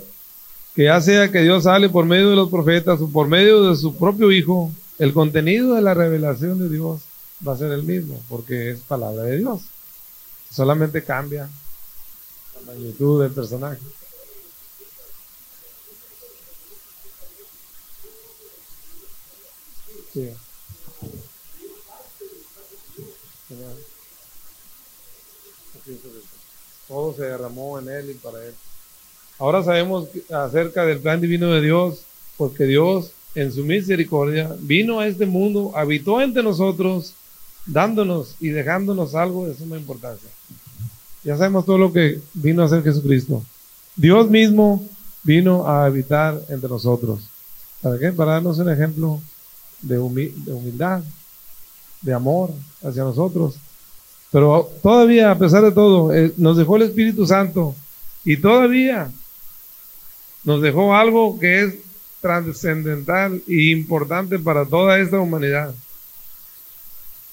[0.74, 3.76] que ya sea que Dios sale por medio de los profetas o por medio de
[3.76, 4.70] su propio Hijo,
[5.00, 7.00] el contenido de la revelación de Dios
[7.46, 9.62] va a ser el mismo, porque es palabra de Dios.
[10.50, 11.48] Solamente cambia
[12.54, 13.80] la magnitud del personaje.
[26.88, 28.54] Todo se derramó en él y para él.
[29.38, 32.02] Ahora sabemos acerca del plan divino de Dios,
[32.36, 37.14] porque Dios en su misericordia vino a este mundo, habitó entre nosotros,
[37.66, 40.28] dándonos y dejándonos algo de suma importancia.
[41.22, 43.44] Ya sabemos todo lo que vino a hacer Jesucristo.
[43.94, 44.86] Dios mismo
[45.22, 47.28] vino a habitar entre nosotros.
[47.82, 48.12] ¿Para qué?
[48.12, 49.20] Para darnos un ejemplo
[49.82, 51.02] de, humildad,
[52.00, 52.50] de amor
[52.82, 53.56] hacia nosotros.
[54.30, 57.74] Pero todavía, a pesar de todo, eh, nos dejó el Espíritu Santo
[58.24, 59.10] y todavía
[60.44, 61.74] nos dejó algo que es
[62.20, 65.74] trascendental e importante para toda esta humanidad.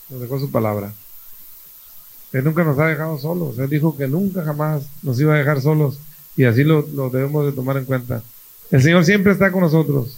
[0.09, 0.93] Nos dejó su palabra.
[2.31, 3.57] Él nunca nos ha dejado solos.
[3.59, 5.99] Él dijo que nunca jamás nos iba a dejar solos.
[6.35, 8.21] Y así lo, debemos de tomar en cuenta.
[8.71, 10.17] El Señor siempre está con nosotros.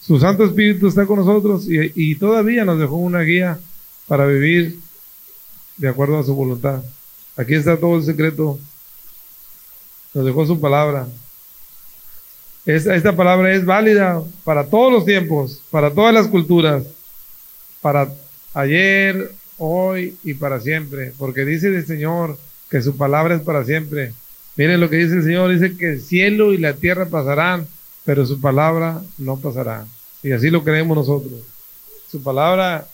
[0.00, 3.58] Su Santo Espíritu está con nosotros y, y todavía nos dejó una guía
[4.08, 4.80] para vivir
[5.76, 6.82] de acuerdo a su voluntad.
[7.36, 8.58] Aquí está todo el secreto.
[10.14, 11.06] Nos dejó su palabra.
[12.64, 16.84] Esta, palabra es válida para todos los tiempos, para todas las culturas,
[17.80, 18.08] para
[18.54, 22.38] ayer, hoy y para siempre, porque dice el Señor
[22.70, 24.12] que su palabra es para siempre.
[24.54, 27.66] Miren lo que dice el Señor, dice que el cielo y la tierra pasarán,
[28.04, 29.84] pero su palabra no pasará.
[30.22, 31.40] Y así lo creemos nosotros.
[32.10, 32.86] Su palabra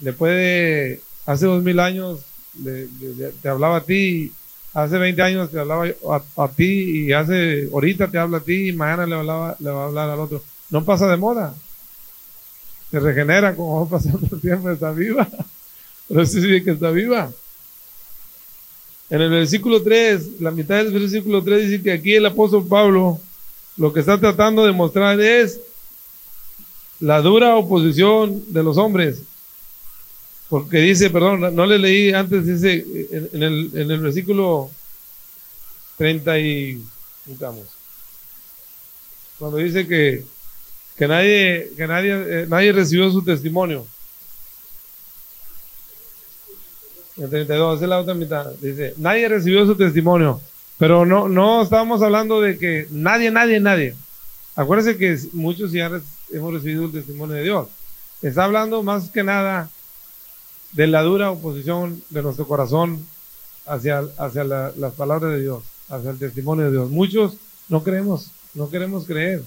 [0.00, 2.20] le puede, hace dos mil años,
[3.42, 4.32] te hablaba a ti
[4.74, 5.86] hace 20 años te hablaba
[6.36, 9.82] a, ti y hace ahorita te habla a ti y mañana le, hablaba, le va
[9.82, 10.42] a hablar al otro.
[10.70, 11.54] No pasa de moda.
[12.90, 15.28] Se regenera como va pasando el tiempo, está viva.
[16.08, 17.30] Pero sí, sí que está viva.
[19.10, 23.20] En el versículo 3, la mitad del versículo 3 dice que aquí el apóstol Pablo
[23.76, 25.60] lo que está tratando de mostrar es
[27.00, 29.22] la dura oposición de los hombres
[30.48, 32.84] porque dice, perdón, no le leí antes, dice
[33.32, 34.70] en, el, en el versículo
[35.96, 36.84] 30 y...
[39.38, 40.24] Cuando dice que,
[40.96, 43.86] que nadie, que nadie, eh, nadie recibió su testimonio.
[47.16, 48.52] El 32, es la otra mitad.
[48.60, 50.40] Dice, nadie recibió su testimonio.
[50.78, 53.94] Pero no, no estábamos hablando de que nadie, nadie, nadie.
[54.56, 55.90] Acuérdense que muchos ya
[56.30, 57.68] hemos recibido el testimonio de Dios.
[58.20, 59.70] Está hablando más que nada
[60.74, 63.04] de la dura oposición de nuestro corazón
[63.66, 66.90] hacia, hacia las palabras de Dios, hacia el testimonio de Dios.
[66.90, 67.36] Muchos
[67.68, 69.42] no creemos, no queremos creer.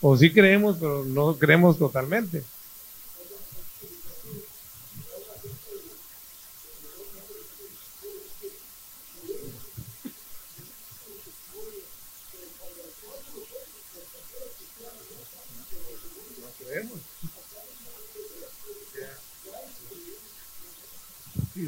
[0.00, 2.42] O sí creemos, pero no creemos totalmente.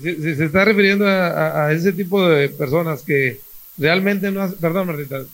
[0.03, 3.41] Se, se, está refiriendo a, ese tipo de personas que
[3.79, 4.59] realmente no hacen.
[4.59, 5.25] Perdón, Martita.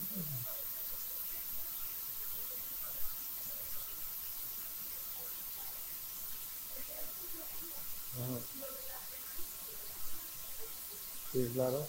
[11.33, 11.87] Sí, claro.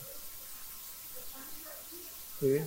[2.39, 2.59] Sí.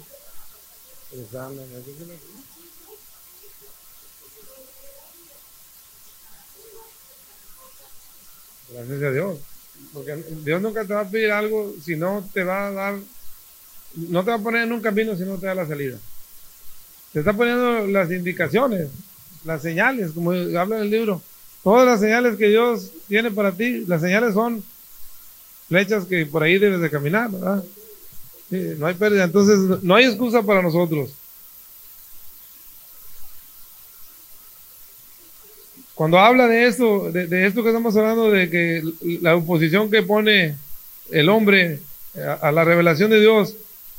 [8.73, 9.52] Gracias a Dios.
[9.93, 12.95] Porque Dios nunca te va a pedir algo si no te va a dar,
[13.95, 15.99] no te va a poner en un camino si no te da la salida.
[17.13, 18.89] Te está poniendo las indicaciones,
[19.45, 21.21] las señales, como habla en el libro.
[21.63, 24.65] Todas las señales que Dios tiene para ti, las señales son
[25.69, 29.25] flechas que por ahí debes de caminar, no hay pérdida.
[29.25, 31.11] Entonces, no hay excusa para nosotros.
[35.95, 38.83] Cuando habla de esto, de, esto que estamos hablando, de que
[39.21, 40.57] la oposición que pone
[41.11, 41.81] el hombre
[42.41, 43.55] a, la revelación de Dios,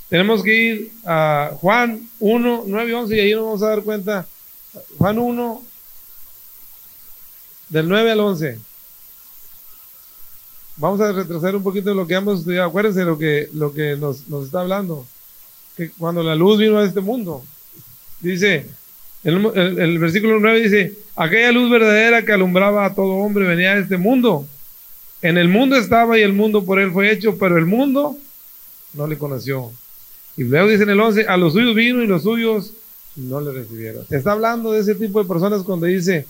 [0.10, 3.84] tenemos que ir a Juan 1, 9 y 11 y ahí nos vamos a dar
[3.84, 4.28] cuenta.
[4.98, 5.64] Juan 1,
[7.70, 8.60] del 9 al 11.
[10.78, 12.68] Vamos a retrasar un poquito lo que hemos estudiado.
[12.68, 15.06] Acuérdense lo que, lo que nos, nos está hablando.
[15.78, 17.44] Que cuando la luz vino a este mundo,
[18.20, 18.68] dice,
[19.24, 23.98] el, versículo 9 dice, aquella luz verdadera que alumbraba a todo hombre venía a este
[23.98, 24.46] mundo.
[25.22, 28.18] En el mundo estaba y el mundo por él fue hecho, pero el mundo
[28.94, 29.72] no le conoció.
[30.36, 32.74] Y luego dice en el 11, a los suyos vino y los suyos
[33.16, 34.06] no le recibieron.
[34.10, 36.26] Está hablando de ese tipo de personas cuando dice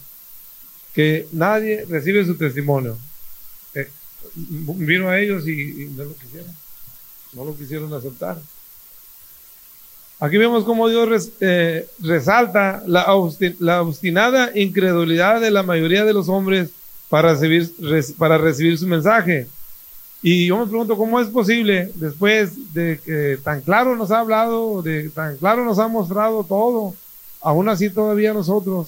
[0.93, 2.95] que nadie recibe su testimonio.
[3.73, 3.89] Eh,
[4.36, 6.51] vino a ellos y, y no lo quisieron.
[7.34, 8.39] No lo quisieron aceptar.
[10.19, 16.69] Aquí vemos cómo Dios eh, resalta la, obstinada incredulidad de la mayoría de los hombres
[17.10, 19.47] para recibir, su mensaje.
[20.21, 24.82] Y yo me pregunto cómo es posible, después de que tan claro nos ha hablado,
[24.82, 26.95] de tan claro nos ha mostrado todo,
[27.41, 28.88] aún así todavía nosotros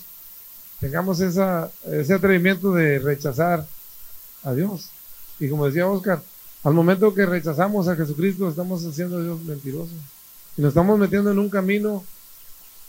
[0.79, 3.65] tengamos ese atrevimiento de rechazar
[4.43, 4.89] a Dios.
[5.39, 6.21] Y como decía Oscar,
[6.63, 9.91] al momento que rechazamos a Jesucristo, estamos haciendo a Dios mentiroso.
[10.57, 12.05] Y nos estamos metiendo en un camino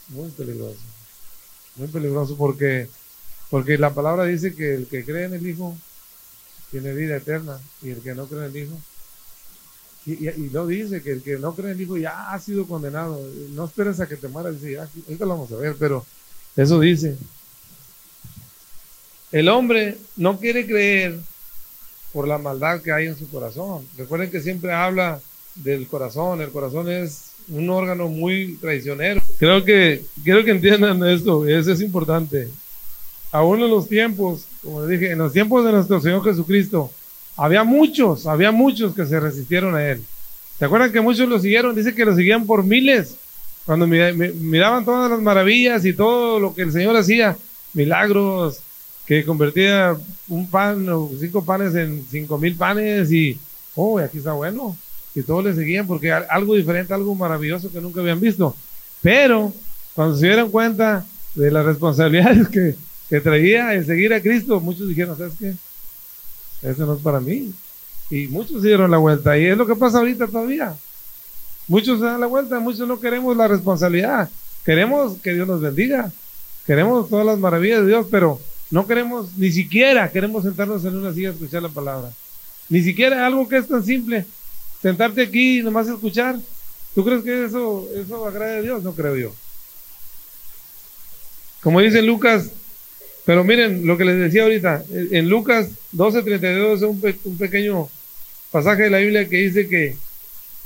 [0.09, 0.79] muy peligroso.
[1.77, 2.89] Muy peligroso porque,
[3.51, 5.77] porque la palabra dice que el que cree en el Hijo
[6.71, 8.81] tiene vida eterna y el que no cree en el Hijo.
[10.07, 12.67] Y, y, no dice que el que no cree en el Hijo ya ha sido
[12.67, 13.21] condenado.
[13.51, 14.61] No esperes a que te mueras.
[14.61, 16.07] Dice, ahorita lo vamos a ver, pero
[16.55, 17.17] eso dice.
[19.33, 21.19] El hombre no quiere creer
[22.13, 23.87] por la maldad que hay en su corazón.
[23.99, 25.21] Recuerden que siempre habla
[25.57, 26.41] del corazón.
[26.41, 29.23] El corazón es un órgano muy traicionero.
[29.39, 32.49] Creo que quiero que entiendan esto, eso es importante.
[33.31, 36.91] Aún en los tiempos, como les dije, en los tiempos de nuestro Señor Jesucristo,
[37.37, 40.03] había muchos, había muchos que se resistieron a Él.
[40.59, 41.75] ¿Se acuerdan que muchos lo siguieron?
[41.75, 43.17] Dice que lo seguían por miles.
[43.65, 47.37] Cuando miraban todas las maravillas y todo lo que el Señor hacía,
[47.75, 48.61] milagros,
[49.07, 49.97] que convertía
[50.29, 53.39] un pan o cinco panes en cinco mil panes y,
[53.75, 54.77] oh, aquí está bueno
[55.17, 58.55] y todos le seguían porque algo diferente, algo maravilloso que nunca habían visto.
[59.01, 59.51] Pero
[59.95, 62.77] cuando se dieron cuenta de las responsabilidades que,
[63.09, 65.55] que traía el seguir a Cristo, muchos dijeron, ¿sabes qué?
[66.61, 67.51] Eso no es para mí.
[68.11, 69.39] Y muchos dieron la vuelta.
[69.39, 70.77] Y es lo que pasa ahorita todavía.
[71.67, 74.29] Muchos se dan la vuelta, muchos no queremos la responsabilidad.
[74.67, 76.13] Queremos que Dios nos bendiga.
[76.67, 78.39] Queremos todas las maravillas de Dios, pero
[78.71, 82.11] no queremos, ni siquiera queremos sentarnos en una silla a escuchar la palabra.
[82.69, 84.27] Ni siquiera algo que es tan simple
[84.87, 86.37] sentarte aquí y nomás escuchar.
[86.95, 88.85] ¿Tú crees que eso, eso agrada a Dios?
[88.85, 89.35] No creo yo.
[91.61, 92.51] Como dice Lucas,
[93.25, 97.89] pero miren lo que les decía ahorita, en Lucas 12:32 es un, un pequeño
[98.53, 99.97] pasaje de la Biblia que dice que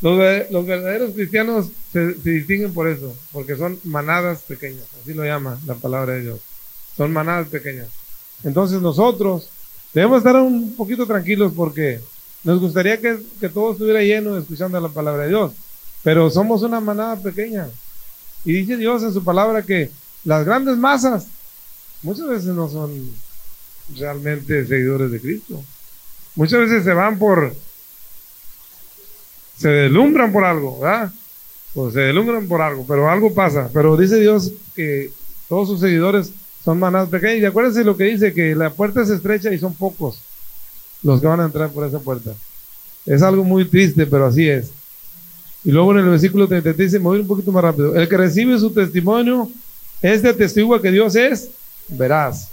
[0.02, 5.24] los, los verdaderos cristianos se, se, distinguen por eso, porque son manadas pequeñas, así lo
[5.24, 6.40] llama la palabra de Dios.
[6.94, 7.88] Son manadas pequeñas.
[8.44, 9.48] Entonces nosotros
[9.94, 12.00] debemos estar un poquito tranquilos porque
[12.42, 15.52] Nos gustaría que, que todo estuviera lleno escuchando la palabra de Dios,
[16.02, 17.68] pero somos una manada pequeña.
[18.44, 19.90] Y dice Dios en su palabra que
[20.24, 21.26] las grandes masas
[22.02, 22.90] muchas veces no son
[23.96, 25.62] realmente seguidores de Cristo.
[26.34, 27.54] Muchas veces se van por,
[29.58, 31.12] se deslumbran por algo, ¿verdad?
[31.74, 33.68] Pues se deslumbran por algo, pero algo pasa.
[33.72, 35.12] Pero dice Dios que
[35.48, 36.32] todos sus seguidores
[36.64, 37.42] son manadas pequeñas.
[37.42, 40.22] Y acuérdense lo que dice, que la puerta es estrecha y son pocos
[41.02, 42.32] los que van a entrar por esa puerta.
[43.06, 44.70] Es algo muy triste, pero así es.
[45.64, 47.94] Y luego en el versículo 33 dice, voy un poquito más rápido.
[47.94, 49.50] El que recibe su testimonio
[50.00, 51.50] es de testigo que Dios es
[51.88, 52.48] veraz,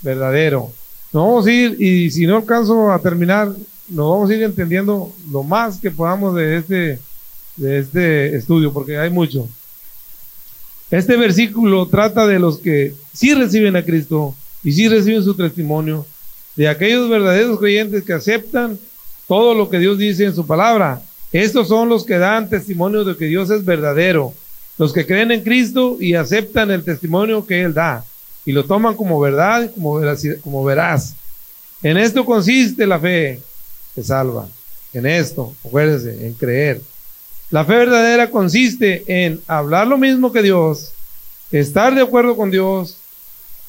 [0.00, 0.72] verdadero.
[1.12, 3.52] Nos vamos a ir, y si no alcanzo a terminar,
[3.88, 6.98] nos vamos a ir entendiendo lo más que podamos de este,
[7.56, 9.48] de este estudio, porque hay mucho.
[10.90, 16.06] Este versículo trata de los que sí reciben a Cristo y sí reciben su testimonio,
[16.56, 18.78] de aquellos verdaderos creyentes que aceptan
[19.26, 21.02] todo lo que Dios dice en su palabra.
[21.32, 24.34] Estos son los que dan testimonio de que Dios es verdadero,
[24.78, 28.04] los que creen en Cristo y aceptan el testimonio que Él da
[28.44, 30.00] y lo toman como verdad, como,
[30.42, 31.14] como verás.
[31.82, 33.40] En esto consiste la fe
[33.94, 34.48] que salva.
[34.92, 36.80] En esto, acuérdense, en creer.
[37.50, 40.92] La fe verdadera consiste en hablar lo mismo que Dios,
[41.50, 42.96] estar de acuerdo con Dios,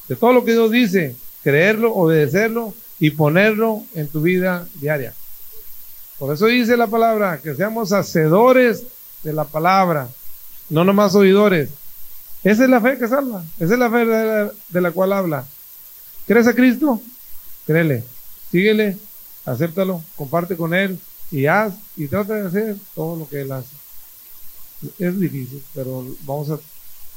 [0.08, 5.14] de todo lo que Dios dice, creerlo, obedecerlo y ponerlo en tu vida diaria.
[6.18, 8.84] Por eso dice la palabra, que seamos hacedores
[9.22, 10.08] de la palabra,
[10.70, 11.68] no nomás oidores.
[12.42, 15.12] Esa es la fe que salva, esa es la fe de la, de la cual
[15.12, 15.46] habla.
[16.26, 17.00] ¿Crees a Cristo?
[17.66, 18.04] Créele,
[18.50, 18.96] síguele,
[19.44, 20.98] acéptalo, comparte con Él
[21.30, 23.74] y haz y trata de hacer todo lo que Él hace.
[24.98, 26.58] Es difícil, pero vamos a,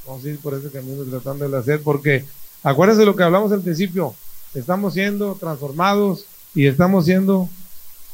[0.06, 2.24] vamos a ir por ese camino tratando de hacer, porque
[2.62, 4.14] acuérdense lo que hablamos al principio,
[4.54, 7.48] estamos siendo transformados y estamos siendo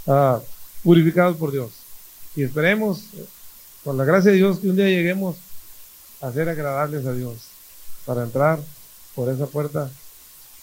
[0.07, 0.39] uh,
[0.83, 1.71] purificados por Dios.
[2.37, 3.05] Y esperemos,
[3.85, 5.37] con la gracia de Dios, que un día lleguemos
[6.21, 7.37] a ser agradables a Dios,
[8.05, 8.61] para entrar
[9.15, 9.91] por esa puerta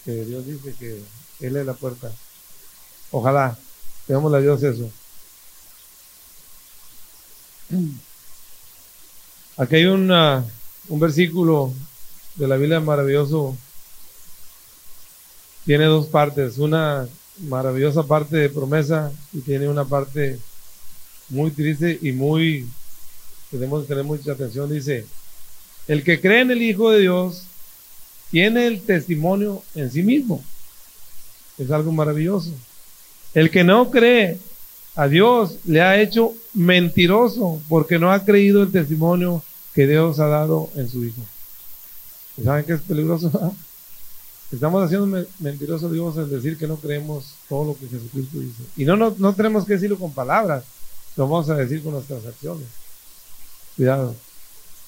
[0.04, 1.02] que Dios dice que
[1.40, 2.12] Él es la puerta.
[3.12, 3.58] Ojalá,
[4.08, 4.90] veamos a Dios eso.
[9.58, 10.44] Aquí hay una,
[10.90, 11.74] un versículo
[12.36, 13.56] de la Biblia maravilloso.
[15.66, 16.58] Tiene dos partes.
[16.58, 17.08] Una
[17.48, 20.40] maravillosa parte de promesa y tiene una parte
[21.30, 22.68] muy triste y muy
[23.50, 24.72] tenemos que tener mucha atención.
[24.72, 25.06] Dice,
[25.88, 27.44] el que cree en el Hijo de Dios
[28.32, 30.44] tiene el testimonio en sí mismo.
[31.58, 32.52] Es algo maravilloso.
[33.34, 34.40] El que no cree
[34.96, 39.44] a Dios le ha hecho mentiroso porque no ha creído el testimonio
[39.74, 41.22] que Dios ha dado en su Hijo.
[42.44, 43.56] ¿Saben qué es peligroso?
[44.52, 48.64] Estamos haciendo mentiroso a Dios en decir que no creemos todo lo que Jesucristo dice.
[48.76, 50.66] Y no, no, no tenemos que decirlo con palabras,
[51.16, 52.68] lo vamos a decir con nuestras acciones.
[53.78, 54.14] Cuidado.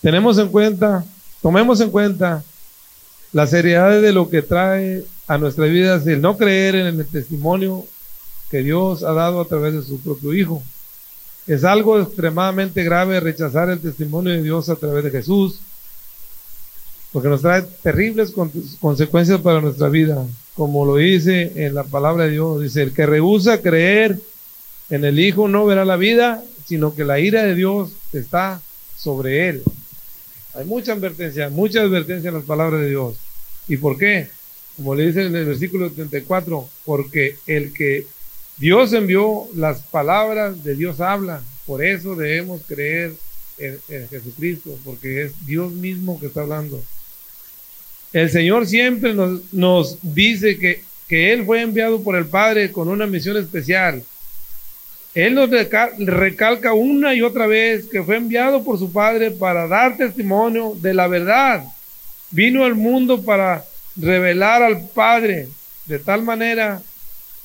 [0.02, 1.06] Tenemos en cuenta,
[1.42, 2.44] tomemos en cuenta
[3.32, 7.86] la seriedad de lo que trae a nuestras vidas el no creer en el testimonio
[8.52, 10.62] que Dios ha dado a través de su propio Hijo.
[11.48, 15.62] Es algo extremadamente grave rechazar el testimonio de Dios a través de Jesús
[17.14, 18.34] porque nos trae terribles
[18.82, 23.06] consecuencias para nuestra vida, como lo dice en la palabra de Dios, dice, el que
[23.06, 24.20] rehúsa creer
[24.90, 28.62] en el Hijo no verá la vida, sino que la ira de Dios está
[28.98, 29.64] sobre él.
[30.56, 33.16] Hay mucha advertencia, mucha advertencia en las palabras de Dios.
[33.68, 34.30] ¿Y por qué?
[34.76, 38.08] Como le dice en el versículo 34, porque el que
[38.58, 43.14] Dios envió, las palabras de Dios hablan, por eso debemos creer
[43.60, 46.82] en, en Jesucristo, porque es Dios mismo que está hablando.
[48.14, 53.08] El Señor siempre nos, dice que, que, Él fue enviado por el Padre con una
[53.08, 54.04] misión especial.
[55.16, 55.50] Él nos
[55.98, 60.94] recalca una y otra vez que fue enviado por su Padre para dar testimonio de
[60.94, 61.64] la verdad.
[62.32, 65.48] Vino al mundo para revelar al Padre
[65.86, 66.82] de tal manera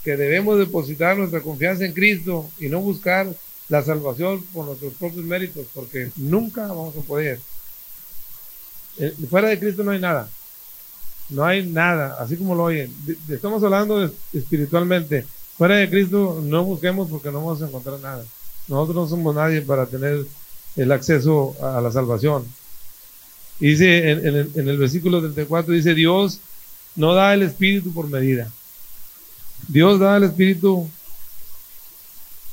[0.04, 3.26] que debemos depositar nuestra confianza en Cristo y no buscar
[3.68, 7.38] la salvación por nuestros propios méritos, porque nunca vamos a poder.
[8.98, 10.30] Eh, fuera de Cristo no hay nada.
[11.30, 12.92] No hay nada, así como lo oyen.
[13.28, 15.26] Estamos hablando espiritualmente.
[15.56, 18.24] Fuera de Cristo no busquemos porque no vamos a encontrar nada.
[18.68, 20.24] Nosotros no somos nadie para tener
[20.76, 22.44] el acceso a la salvación.
[23.58, 26.40] Dice en, en el versículo 34, dice Dios
[26.94, 28.50] no da el espíritu por medida.
[29.66, 30.88] Dios da el espíritu.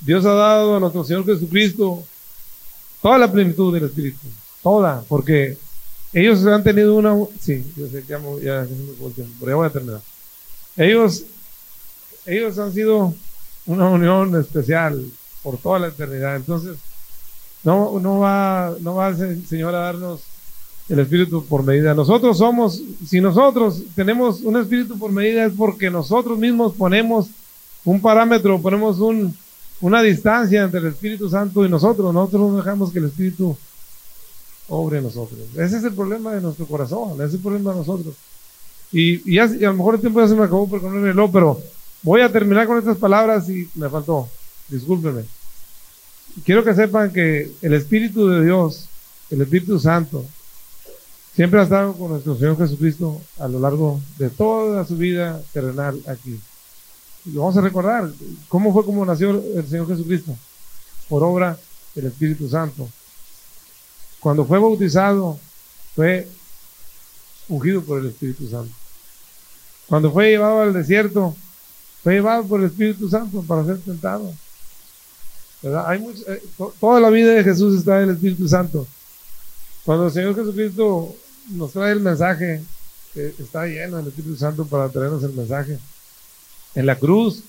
[0.01, 2.03] Dios ha dado a nuestro Señor Jesucristo
[3.01, 4.19] toda la plenitud del espíritu.
[4.61, 5.57] Toda, porque
[6.15, 7.13] ellos han tenido una.
[7.41, 8.65] Sí, yo sé que ya, ya,
[9.37, 10.01] pero ya voy a terminar.
[10.77, 11.25] Ellos,
[12.25, 13.13] ellos han sido
[13.65, 15.05] una unión especial
[15.43, 16.37] por toda la eternidad.
[16.37, 16.77] Entonces,
[17.65, 20.21] no, no va, no va el Señor a darnos
[20.87, 21.93] el espíritu por medida.
[21.93, 27.27] Nosotros somos, si nosotros tenemos un espíritu por medida es porque nosotros mismos ponemos
[27.83, 29.35] un parámetro, ponemos un,
[29.81, 32.13] una distancia entre el Espíritu Santo y nosotros.
[32.13, 33.57] Nosotros no dejamos que el Espíritu
[34.67, 35.39] obre en nosotros.
[35.55, 38.15] Ese es el problema de nuestro corazón, ese es el problema de nosotros.
[38.91, 41.59] Y, y, a lo mejor el tiempo ya se me acabó porque no me pero
[42.01, 44.29] voy a terminar con estas palabras y me faltó.
[44.69, 45.23] Discúlpenme.
[46.43, 48.87] Quiero que sepan que el Espíritu de Dios,
[49.29, 50.25] el Espíritu Santo,
[51.35, 55.99] siempre ha estado con nuestro Señor Jesucristo a lo largo de toda su vida terrenal
[56.07, 56.39] aquí.
[57.25, 58.11] Y vamos a recordar
[58.47, 60.35] cómo fue como nació el Señor Jesucristo,
[61.09, 61.57] por obra
[61.95, 62.87] del Espíritu Santo.
[64.25, 65.37] Cuando fue bautizado,
[65.95, 66.27] fue
[67.47, 68.73] ungido por el Espíritu Santo.
[69.85, 71.35] Cuando fue llevado al desierto,
[72.01, 74.33] fue llevado por el Espíritu Santo para ser tentado.
[75.85, 76.43] Hay eh,
[76.79, 78.87] toda la vida de Jesús está en el Espíritu Santo.
[79.83, 81.15] Cuando el Señor Jesucristo
[81.51, 82.63] nos trae el mensaje,
[83.13, 85.77] está lleno del Espíritu Santo para traernos el mensaje.
[86.73, 87.43] En la cruz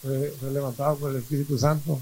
[0.00, 2.00] fue, levantado por el Espíritu Santo.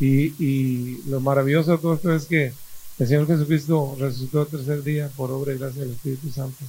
[0.00, 2.52] Y, y, lo maravilloso de todo esto es que
[2.98, 6.64] el Señor Jesucristo resucitó el tercer día por obra y gracia del Espíritu Santo.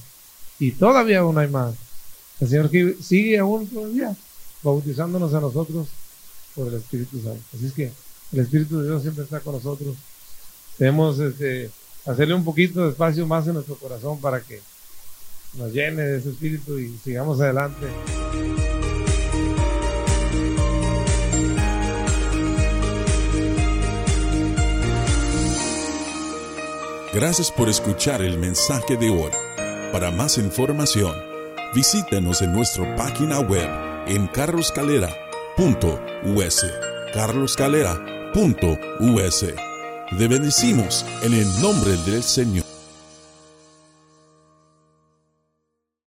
[0.58, 1.74] Y todavía aún hay más.
[2.40, 2.70] El Señor
[3.00, 4.16] sigue aún todavía
[4.62, 5.88] bautizándonos a nosotros
[6.54, 7.42] por el Espíritu Santo.
[7.54, 7.92] Así es que
[8.32, 9.96] el Espíritu de Dios siempre está con nosotros.
[10.78, 11.70] Debemos este,
[12.06, 14.60] hacerle un poquito de espacio más en nuestro corazón para que
[15.54, 17.86] nos llene de ese Espíritu y sigamos adelante.
[27.14, 29.30] Gracias por escuchar el mensaje de hoy.
[29.92, 31.14] Para más información,
[31.72, 33.70] visítenos en nuestra página web
[34.08, 36.66] en carloscalera.us.
[37.12, 39.44] carloscalera.us.
[40.18, 42.73] Te bendecimos en el nombre del Señor.